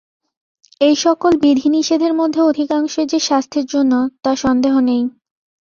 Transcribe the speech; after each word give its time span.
এই 0.81 0.95
সকল 0.95 1.31
বিধি-নিষেধের 1.37 2.13
মধ্যে 2.13 2.41
অধিকাংশই 2.41 3.05
যে 3.05 3.19
স্বাস্থ্যের 3.19 3.65
জন্য, 3.65 3.93
তার 4.23 4.35
সন্দেহ 4.35 4.73
নেই। 4.79 5.03